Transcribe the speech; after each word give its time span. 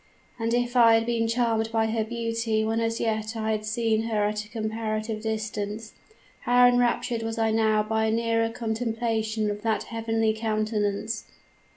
And 0.39 0.51
if 0.55 0.75
I 0.75 0.95
had 0.95 1.05
been 1.05 1.27
charmed 1.27 1.71
by 1.71 1.85
her 1.85 2.03
beauty 2.03 2.65
when 2.65 2.79
as 2.79 2.99
yet 2.99 3.35
I 3.37 3.51
had 3.51 3.63
seen 3.65 4.01
her 4.05 4.23
at 4.23 4.43
a 4.45 4.49
comparative 4.49 5.21
distance, 5.21 5.93
how 6.39 6.65
enraptured 6.67 7.21
was 7.21 7.37
I 7.37 7.51
now 7.51 7.83
by 7.83 8.05
a 8.05 8.11
nearer 8.11 8.49
contemplation 8.49 9.51
of 9.51 9.61
that 9.61 9.83
heavenly 9.83 10.33
countenance. 10.33 11.25